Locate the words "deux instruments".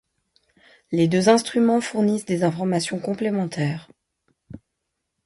1.07-1.79